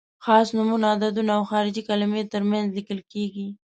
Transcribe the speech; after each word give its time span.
خاص 0.23 0.47
نومونه، 0.55 0.87
عددونه 0.93 1.31
او 1.37 1.43
خارجي 1.51 1.81
کلمې 1.89 2.21
تر 2.33 2.41
منځ 2.51 2.67
لیکل 2.77 2.99
کیږي. 3.11 3.47